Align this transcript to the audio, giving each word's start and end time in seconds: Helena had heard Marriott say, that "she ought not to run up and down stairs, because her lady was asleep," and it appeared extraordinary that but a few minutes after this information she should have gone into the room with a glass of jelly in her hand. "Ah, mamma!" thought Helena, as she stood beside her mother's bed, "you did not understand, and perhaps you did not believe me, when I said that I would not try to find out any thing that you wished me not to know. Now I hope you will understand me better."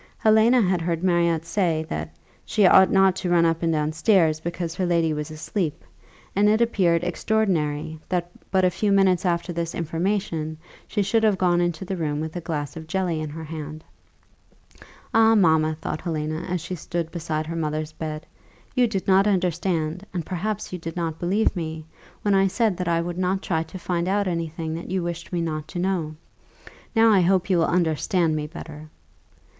Helena 0.17 0.63
had 0.63 0.81
heard 0.81 1.03
Marriott 1.03 1.45
say, 1.45 1.85
that 1.87 2.15
"she 2.43 2.65
ought 2.65 2.89
not 2.89 3.15
to 3.17 3.29
run 3.29 3.45
up 3.45 3.61
and 3.61 3.71
down 3.71 3.91
stairs, 3.93 4.39
because 4.39 4.73
her 4.73 4.85
lady 4.87 5.13
was 5.13 5.29
asleep," 5.29 5.83
and 6.35 6.49
it 6.49 6.59
appeared 6.59 7.03
extraordinary 7.03 7.99
that 8.09 8.31
but 8.49 8.65
a 8.65 8.71
few 8.71 8.91
minutes 8.91 9.27
after 9.27 9.53
this 9.53 9.75
information 9.75 10.57
she 10.87 11.03
should 11.03 11.21
have 11.23 11.37
gone 11.37 11.61
into 11.61 11.85
the 11.85 11.95
room 11.95 12.19
with 12.19 12.35
a 12.35 12.41
glass 12.41 12.75
of 12.75 12.87
jelly 12.87 13.21
in 13.21 13.29
her 13.29 13.43
hand. 13.43 13.83
"Ah, 15.13 15.35
mamma!" 15.35 15.77
thought 15.81 16.01
Helena, 16.01 16.47
as 16.49 16.61
she 16.61 16.73
stood 16.73 17.11
beside 17.11 17.45
her 17.45 17.55
mother's 17.55 17.91
bed, 17.91 18.25
"you 18.73 18.87
did 18.87 19.05
not 19.07 19.27
understand, 19.27 20.03
and 20.15 20.25
perhaps 20.25 20.73
you 20.73 20.79
did 20.79 20.95
not 20.95 21.19
believe 21.19 21.55
me, 21.55 21.85
when 22.23 22.33
I 22.33 22.47
said 22.47 22.75
that 22.77 22.87
I 22.87 23.01
would 23.01 23.19
not 23.19 23.43
try 23.43 23.61
to 23.61 23.77
find 23.77 24.07
out 24.07 24.27
any 24.27 24.47
thing 24.49 24.73
that 24.73 24.89
you 24.89 25.03
wished 25.03 25.31
me 25.31 25.41
not 25.41 25.67
to 25.67 25.77
know. 25.77 26.15
Now 26.95 27.11
I 27.11 27.21
hope 27.21 27.51
you 27.51 27.59
will 27.59 27.65
understand 27.67 28.35
me 28.35 28.47
better." 28.47 28.89